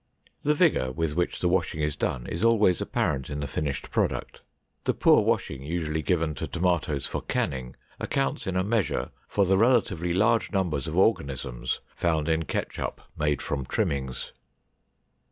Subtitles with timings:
[0.41, 4.41] The vigor with which the washing is done is always apparent in the finished product.
[4.85, 9.59] The poor washing usually given to tomatoes for canning, accounts in a measure for the
[9.59, 14.31] relatively large numbers of organisms found in ketchup made from trimmings.